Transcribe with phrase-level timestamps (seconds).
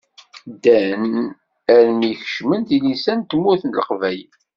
[0.51, 1.05] Ddan
[1.75, 4.31] armi i kecmen tilisa n tmurt n Leqbayel.